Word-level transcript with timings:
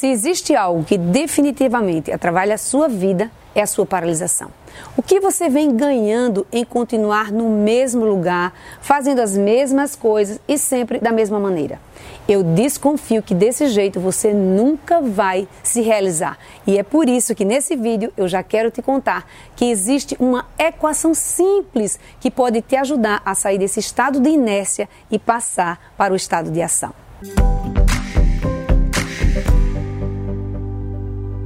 Se 0.00 0.06
existe 0.06 0.56
algo 0.56 0.82
que 0.82 0.96
definitivamente 0.96 2.10
atrapalha 2.10 2.54
a 2.54 2.56
sua 2.56 2.88
vida, 2.88 3.30
é 3.54 3.60
a 3.60 3.66
sua 3.66 3.84
paralisação. 3.84 4.48
O 4.96 5.02
que 5.02 5.20
você 5.20 5.50
vem 5.50 5.76
ganhando 5.76 6.46
em 6.50 6.64
continuar 6.64 7.30
no 7.30 7.50
mesmo 7.50 8.06
lugar, 8.06 8.54
fazendo 8.80 9.20
as 9.20 9.36
mesmas 9.36 9.94
coisas 9.94 10.40
e 10.48 10.56
sempre 10.56 11.00
da 11.00 11.12
mesma 11.12 11.38
maneira? 11.38 11.78
Eu 12.26 12.42
desconfio 12.42 13.22
que 13.22 13.34
desse 13.34 13.68
jeito 13.68 14.00
você 14.00 14.32
nunca 14.32 15.02
vai 15.02 15.46
se 15.62 15.82
realizar. 15.82 16.38
E 16.66 16.78
é 16.78 16.82
por 16.82 17.06
isso 17.06 17.34
que 17.34 17.44
nesse 17.44 17.76
vídeo 17.76 18.10
eu 18.16 18.26
já 18.26 18.42
quero 18.42 18.70
te 18.70 18.80
contar 18.80 19.26
que 19.54 19.66
existe 19.66 20.16
uma 20.18 20.46
equação 20.58 21.12
simples 21.12 22.00
que 22.18 22.30
pode 22.30 22.62
te 22.62 22.74
ajudar 22.74 23.20
a 23.22 23.34
sair 23.34 23.58
desse 23.58 23.80
estado 23.80 24.18
de 24.18 24.30
inércia 24.30 24.88
e 25.10 25.18
passar 25.18 25.92
para 25.98 26.14
o 26.14 26.16
estado 26.16 26.50
de 26.50 26.62
ação. 26.62 26.94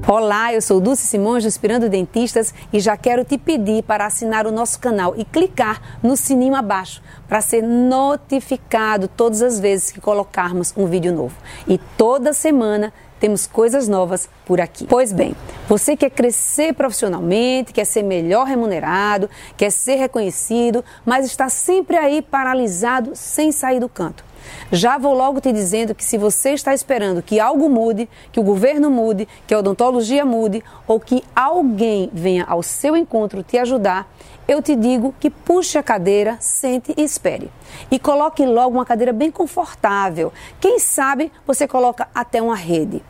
Olá, 0.07 0.53
eu 0.53 0.61
sou 0.61 0.83
Dulce 0.83 1.07
Simões 1.07 1.45
do 1.45 1.47
Inspirando 1.47 1.89
Dentistas 1.89 2.53
e 2.71 2.79
já 2.79 2.95
quero 2.95 3.25
te 3.25 3.39
pedir 3.39 3.83
para 3.85 4.05
assinar 4.05 4.47
o 4.47 4.53
nosso 4.53 4.79
canal 4.79 5.15
e 5.17 5.25
clicar 5.25 5.99
no 6.03 6.15
sininho 6.15 6.55
abaixo 6.55 7.01
para 7.27 7.41
ser 7.41 7.63
notificado 7.63 9.09
todas 9.09 9.41
as 9.41 9.59
vezes 9.59 9.91
que 9.91 10.03
colocarmos 10.03 10.75
um 10.77 10.85
vídeo 10.85 11.11
novo. 11.11 11.35
E 11.67 11.79
toda 11.97 12.35
semana 12.35 12.93
temos 13.19 13.47
coisas 13.47 13.89
novas 13.89 14.29
por 14.45 14.61
aqui. 14.61 14.87
Pois 14.87 15.11
bem, 15.11 15.35
você 15.67 15.97
quer 15.97 16.11
crescer 16.11 16.75
profissionalmente, 16.75 17.73
quer 17.73 17.87
ser 17.87 18.03
melhor 18.03 18.47
remunerado, 18.47 19.31
quer 19.57 19.71
ser 19.71 19.95
reconhecido, 19.95 20.85
mas 21.03 21.25
está 21.25 21.49
sempre 21.49 21.97
aí 21.97 22.21
paralisado 22.21 23.13
sem 23.15 23.51
sair 23.51 23.81
do 23.81 23.89
canto. 23.89 24.23
Já 24.71 24.99
vou 24.99 25.15
logo 25.15 25.41
te 25.41 25.53
dizendo 25.53 25.95
que 25.95 26.05
se 26.05 26.19
você 26.19 26.51
está 26.51 26.75
esperando 26.75 27.23
que 27.23 27.39
algo 27.39 27.69
mude, 27.69 28.09
que 28.33 28.41
o 28.41 28.43
governo 28.43 28.91
mude, 28.91 29.29
que 29.47 29.55
a 29.55 29.59
odontologia 29.59 30.25
mude 30.25 30.63
ou 30.87 30.99
que 30.99 31.23
alguém 31.35 32.11
venha 32.13 32.45
ao 32.45 32.63
seu 32.63 32.97
encontro 32.97 33.43
te 33.43 33.59
ajudar, 33.59 34.09
eu 34.47 34.61
te 34.61 34.77
digo 34.77 35.15
que 35.19 35.31
puxe 35.31 35.79
a 35.79 35.83
cadeira, 35.83 36.37
sente 36.41 36.95
e 36.97 37.03
espere. 37.03 37.51
E 37.91 37.99
coloque 37.99 38.45
logo 38.45 38.77
uma 38.77 38.85
cadeira 38.85 39.13
bem 39.13 39.31
confortável. 39.31 40.33
Quem 40.61 40.79
sabe 40.79 41.33
você 41.47 41.67
coloca 41.67 42.09
até 42.15 42.43
uma 42.43 42.57
rede. 42.57 43.03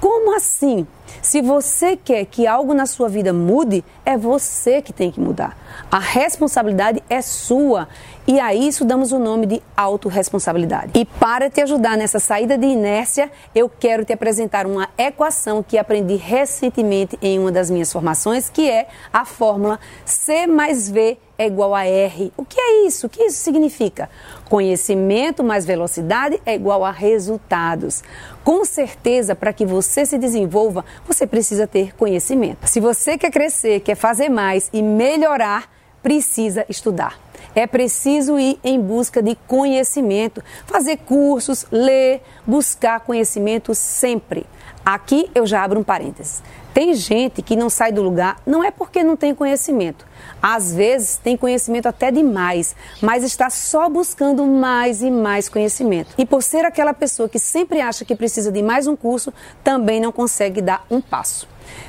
Como 0.00 0.36
assim? 0.36 0.86
Se 1.22 1.40
você 1.40 1.96
quer 1.96 2.24
que 2.26 2.46
algo 2.46 2.74
na 2.74 2.86
sua 2.86 3.08
vida 3.08 3.32
mude, 3.32 3.84
é 4.04 4.16
você 4.16 4.80
que 4.80 4.92
tem 4.92 5.10
que 5.10 5.20
mudar. 5.20 5.56
A 5.90 5.98
responsabilidade 5.98 7.02
é 7.08 7.20
sua. 7.20 7.88
E 8.26 8.40
a 8.40 8.54
isso 8.54 8.84
damos 8.84 9.12
o 9.12 9.18
nome 9.18 9.46
de 9.46 9.62
autorresponsabilidade. 9.76 10.92
E 10.94 11.04
para 11.04 11.48
te 11.48 11.60
ajudar 11.60 11.96
nessa 11.96 12.18
saída 12.18 12.58
de 12.58 12.66
inércia, 12.66 13.30
eu 13.54 13.68
quero 13.68 14.04
te 14.04 14.12
apresentar 14.12 14.66
uma 14.66 14.88
equação 14.98 15.62
que 15.62 15.78
aprendi 15.78 16.16
recentemente 16.16 17.16
em 17.22 17.38
uma 17.38 17.52
das 17.52 17.70
minhas 17.70 17.92
formações, 17.92 18.48
que 18.48 18.68
é 18.68 18.88
a 19.12 19.24
fórmula 19.24 19.78
C 20.04 20.46
mais 20.46 20.90
V 20.90 21.18
é 21.38 21.46
igual 21.46 21.74
a 21.74 21.84
R. 21.84 22.32
O 22.36 22.44
que 22.44 22.58
é 22.58 22.86
isso? 22.86 23.06
O 23.06 23.10
que 23.10 23.24
isso 23.24 23.38
significa? 23.38 24.08
Conhecimento 24.48 25.44
mais 25.44 25.66
velocidade 25.66 26.40
é 26.46 26.54
igual 26.54 26.84
a 26.84 26.90
resultados. 26.90 28.02
Com 28.42 28.64
certeza, 28.64 29.34
para 29.34 29.52
que 29.52 29.66
você 29.66 30.06
se 30.06 30.18
desenvolva, 30.18 30.84
você 31.06 31.26
precisa 31.26 31.66
ter 31.66 31.94
conhecimento. 31.94 32.66
Se 32.66 32.80
você 32.80 33.18
quer 33.18 33.30
crescer, 33.30 33.80
quer 33.80 33.94
fazer 33.94 34.28
mais 34.28 34.70
e 34.72 34.82
melhorar, 34.82 35.70
precisa 36.06 36.64
estudar. 36.68 37.18
É 37.52 37.66
preciso 37.66 38.38
ir 38.38 38.60
em 38.62 38.80
busca 38.80 39.20
de 39.20 39.34
conhecimento, 39.34 40.40
fazer 40.64 40.98
cursos, 40.98 41.66
ler, 41.68 42.22
buscar 42.46 43.00
conhecimento 43.00 43.74
sempre. 43.74 44.46
Aqui 44.84 45.28
eu 45.34 45.44
já 45.44 45.64
abro 45.64 45.80
um 45.80 45.82
parênteses. 45.82 46.44
Tem 46.72 46.94
gente 46.94 47.42
que 47.42 47.56
não 47.56 47.68
sai 47.68 47.90
do 47.90 48.02
lugar, 48.02 48.40
não 48.46 48.62
é 48.62 48.70
porque 48.70 49.02
não 49.02 49.16
tem 49.16 49.34
conhecimento. 49.34 50.06
Às 50.40 50.72
vezes 50.72 51.16
tem 51.16 51.36
conhecimento 51.36 51.86
até 51.86 52.12
demais, 52.12 52.76
mas 53.02 53.24
está 53.24 53.50
só 53.50 53.88
buscando 53.88 54.46
mais 54.46 55.02
e 55.02 55.10
mais 55.10 55.48
conhecimento. 55.48 56.14
E 56.16 56.24
por 56.24 56.40
ser 56.40 56.64
aquela 56.64 56.94
pessoa 56.94 57.28
que 57.28 57.40
sempre 57.40 57.80
acha 57.80 58.04
que 58.04 58.14
precisa 58.14 58.52
de 58.52 58.62
mais 58.62 58.86
um 58.86 58.94
curso, 58.94 59.34
também 59.64 59.98
não 60.00 60.12
consegue 60.12 60.62
dar 60.62 60.86
um 60.88 61.00
passo. 61.00 61.48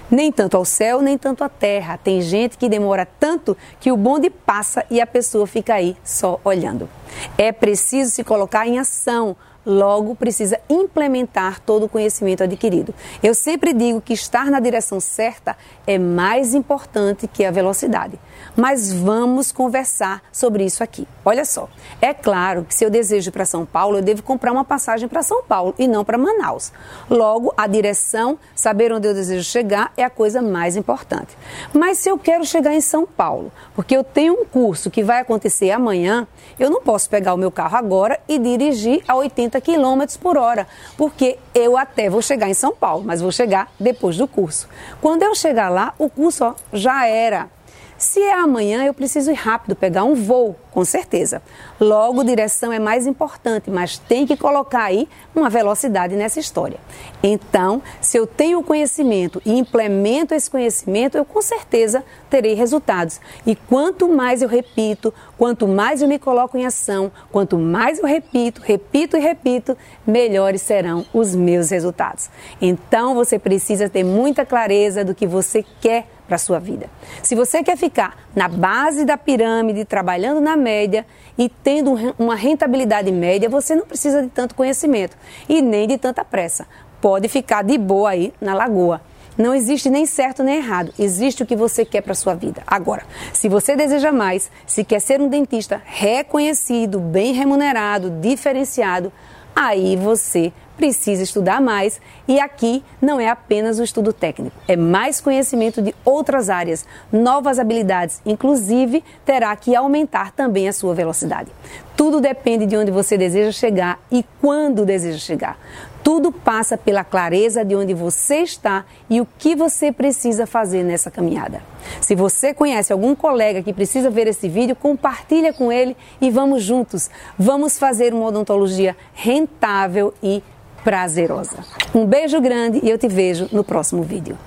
Nem 0.10 0.32
tanto 0.32 0.58
ao 0.58 0.66
céu, 0.66 1.02
nem 1.02 1.18
tanto 1.18 1.44
à 1.44 1.50
terra. 1.50 1.98
Tem 1.98 2.22
gente 2.22 2.58
que 2.58 2.70
demora 2.70 3.08
tanto 3.20 3.56
que 3.80 3.92
o 3.92 3.98
bonde 3.98 4.30
passa 4.30 4.86
e 4.90 5.02
a 5.02 5.08
pessoa 5.08 5.46
fica 5.46 5.74
aí 5.74 5.96
só 6.04 6.40
olhando. 6.44 6.90
É 7.38 7.52
preciso 7.52 8.12
se 8.12 8.24
colocar 8.24 8.68
em 8.68 8.80
ação, 8.80 9.36
logo 9.68 10.16
precisa 10.16 10.58
implementar 10.70 11.60
todo 11.60 11.86
o 11.86 11.90
conhecimento 11.90 12.42
adquirido. 12.42 12.96
Eu 13.22 13.36
sempre 13.36 13.74
digo 13.74 14.00
que 14.00 14.14
estar 14.14 14.46
na 14.46 14.62
direção 14.62 15.02
certa 15.02 15.58
é 15.86 16.00
mais 16.00 16.56
importante 16.56 17.28
que 17.28 17.44
a 17.44 17.52
velocidade. 17.52 18.18
Mas 18.56 18.94
vamos 18.94 19.52
conversar 19.52 20.24
sobre 20.32 20.64
isso 20.64 20.84
aqui. 20.84 21.06
Olha 21.26 21.44
só, 21.44 21.68
é 22.02 22.14
claro 22.14 22.64
que 22.64 22.74
se 22.74 22.86
eu 22.86 22.90
desejo 22.90 23.32
para 23.32 23.44
São 23.44 23.66
Paulo, 23.66 23.98
eu 23.98 24.02
devo 24.02 24.24
comprar 24.24 24.54
uma 24.54 24.64
passagem 24.64 25.10
para 25.10 25.22
São 25.22 25.44
Paulo 25.44 25.76
e 25.78 25.88
não 25.88 26.06
para 26.06 26.18
Manaus. 26.18 26.72
Logo, 27.10 27.54
a 27.58 27.68
direção, 27.68 28.40
saber 28.56 28.94
onde 28.94 29.08
eu 29.08 29.14
desejo 29.14 29.44
chegar 29.44 29.92
é 29.98 30.04
a 30.04 30.10
coisa 30.10 30.42
mais 30.42 30.78
importante. 30.78 31.38
Mas 31.74 31.98
se 31.98 32.10
eu 32.10 32.18
quero 32.18 32.46
chegar 32.46 32.74
em 32.74 32.82
São 32.82 33.06
Paulo, 33.06 33.52
porque 33.76 33.98
eu 33.98 34.04
tenho 34.04 34.34
um 34.34 34.46
curso 34.46 34.90
que 34.90 35.04
vai 35.04 35.20
acontecer 35.20 35.72
amanhã, 35.72 36.26
eu 36.58 36.70
não 36.70 36.82
posso 36.82 37.10
pegar 37.10 37.34
o 37.34 37.38
meu 37.38 37.52
carro 37.52 37.76
agora 37.76 38.20
e 38.28 38.40
dirigir 38.40 39.04
a 39.08 39.16
80 39.16 39.57
80 39.58 39.62
km 39.62 40.20
por 40.22 40.38
hora, 40.38 40.68
porque 40.96 41.38
eu 41.54 41.78
até 41.78 42.10
vou 42.10 42.22
chegar 42.22 42.50
em 42.50 42.54
São 42.54 42.76
Paulo, 42.76 43.04
mas 43.06 43.22
vou 43.22 43.32
chegar 43.32 43.72
depois 43.80 44.18
do 44.18 44.28
curso. 44.28 44.68
Quando 45.02 45.24
eu 45.24 45.36
chegar 45.36 45.70
lá, 45.70 45.94
o 45.98 46.10
curso 46.10 46.46
ó, 46.46 46.54
já 46.72 47.06
era. 47.08 47.50
Se 47.98 48.22
é 48.22 48.34
amanhã, 48.34 48.86
eu 48.86 48.94
preciso 48.94 49.32
ir 49.32 49.36
rápido, 49.36 49.76
pegar 49.76 50.04
um 50.04 50.14
voo, 50.14 50.56
com 50.70 50.86
certeza. 50.86 51.42
Logo, 51.80 52.24
direção 52.24 52.72
é 52.72 52.78
mais 52.78 53.08
importante, 53.08 53.72
mas 53.72 53.98
tem 53.98 54.24
que 54.28 54.38
colocar 54.38 54.84
aí 54.84 55.10
uma 55.36 55.50
velocidade 55.50 56.16
nessa 56.16 56.40
história. 56.40 56.78
Então, 57.24 57.82
se 58.00 58.16
eu 58.16 58.28
tenho 58.28 58.62
conhecimento 58.62 59.42
e 59.44 59.58
implemento 59.58 60.36
esse 60.36 60.48
conhecimento, 60.48 61.18
eu 61.18 61.26
com 61.26 61.42
certeza 61.42 62.04
terei 62.30 62.54
resultados. 62.54 63.20
E 63.48 63.56
quanto 63.56 64.08
mais 64.08 64.44
eu 64.44 64.48
repito, 64.48 65.12
quanto 65.36 65.68
mais 65.68 66.00
eu 66.00 66.08
me 66.08 66.20
coloco 66.20 66.56
em 66.56 66.68
ação, 66.68 67.12
quanto 67.32 67.58
mais 67.58 67.98
eu 67.98 68.06
repito, 68.06 68.62
repito 68.64 69.18
e 69.18 69.20
repito, 69.20 69.76
melhores 70.06 70.62
serão 70.62 71.04
os 71.12 71.34
meus 71.34 71.72
resultados. 71.72 72.30
Então, 72.62 73.16
você 73.16 73.40
precisa 73.40 73.90
ter 73.90 74.04
muita 74.04 74.46
clareza 74.46 75.04
do 75.04 75.16
que 75.16 75.26
você 75.26 75.66
quer 75.82 76.06
para 76.28 76.36
a 76.36 76.40
sua 76.40 76.60
vida. 76.60 76.90
Se 77.24 77.34
você 77.34 77.64
quer 77.64 77.78
ficar 77.78 78.18
na 78.36 78.48
base 78.48 79.06
da 79.06 79.18
pirâmide, 79.18 79.86
trabalhando 79.86 80.42
na 80.42 80.56
média 80.56 81.06
e 81.38 81.50
tendo 81.50 81.96
uma 82.20 82.36
rentabilidade 82.36 83.12
média, 83.12 83.50
você 83.50 83.76
não 83.76 83.86
precisa 83.86 84.22
de 84.22 84.30
tanto 84.30 84.54
conhecimento 84.54 85.18
e 85.48 85.62
nem 85.62 85.88
de 85.88 85.98
tanta 85.98 86.24
pressa. 86.24 86.68
Pode 87.02 87.28
ficar 87.28 87.64
de 87.64 87.78
boa 87.78 88.10
aí 88.10 88.34
na 88.42 88.54
lagoa. 88.54 89.02
Não 89.38 89.54
existe 89.54 89.88
nem 89.88 90.08
certo 90.08 90.42
nem 90.44 90.58
errado, 90.58 90.92
existe 90.98 91.44
o 91.44 91.46
que 91.46 91.56
você 91.56 91.86
quer 91.86 92.02
para 92.02 92.16
sua 92.16 92.34
vida. 92.34 92.64
Agora, 92.66 93.04
se 93.32 93.48
você 93.48 93.76
deseja 93.76 94.12
mais, 94.12 94.50
se 94.66 94.84
quer 94.84 95.00
ser 95.00 95.22
um 95.22 95.30
dentista 95.30 95.80
reconhecido, 95.86 97.00
bem 97.00 97.34
remunerado, 97.34 98.10
diferenciado, 98.10 99.14
aí 99.56 99.96
você 99.96 100.52
precisa 100.78 101.24
estudar 101.24 101.60
mais 101.60 102.00
e 102.28 102.40
aqui 102.40 102.84
não 103.02 103.20
é 103.20 103.28
apenas 103.28 103.80
o 103.80 103.84
estudo 103.84 104.14
técnico, 104.14 104.56
é 104.68 104.76
mais 104.76 105.20
conhecimento 105.20 105.82
de 105.82 105.94
outras 106.06 106.50
áreas, 106.50 106.86
novas 107.12 107.60
habilidades, 107.60 108.22
inclusive 108.26 109.04
terá 109.26 109.56
que 109.56 109.76
aumentar 109.76 110.32
também 110.32 110.70
a 110.70 110.74
sua 110.74 110.94
velocidade. 110.94 111.52
Tudo 111.98 112.22
depende 112.22 112.68
de 112.68 112.78
onde 112.78 112.92
você 112.92 113.18
deseja 113.18 113.52
chegar 113.52 114.00
e 114.12 114.24
quando 114.40 114.86
deseja 114.86 115.18
chegar. 115.18 115.58
Tudo 116.04 116.32
passa 116.32 116.78
pela 116.78 117.04
clareza 117.04 117.66
de 117.66 117.76
onde 117.76 117.94
você 117.94 118.38
está 118.38 118.86
e 119.10 119.20
o 119.20 119.28
que 119.38 119.56
você 119.56 119.92
precisa 119.92 120.46
fazer 120.46 120.84
nessa 120.84 121.10
caminhada. 121.10 121.62
Se 122.00 122.16
você 122.16 122.54
conhece 122.54 122.94
algum 122.94 123.16
colega 123.16 123.64
que 123.64 123.74
precisa 123.74 124.10
ver 124.10 124.28
esse 124.28 124.48
vídeo, 124.48 124.76
compartilha 124.76 125.52
com 125.52 125.72
ele 125.72 125.98
e 126.22 126.30
vamos 126.30 126.64
juntos. 126.64 127.10
Vamos 127.38 127.80
fazer 127.80 128.14
uma 128.14 128.28
odontologia 128.28 128.96
rentável 129.14 130.14
e 130.22 130.44
prazerosa. 130.88 131.58
Um 131.94 132.06
beijo 132.06 132.40
grande 132.40 132.80
e 132.82 132.90
eu 132.90 132.98
te 132.98 133.10
vejo 133.10 133.50
no 133.52 133.62
próximo 133.62 134.04
vídeo. 134.04 134.38